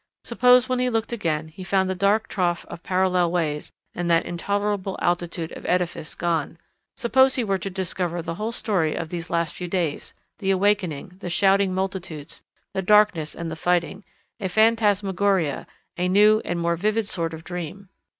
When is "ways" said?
3.29-3.71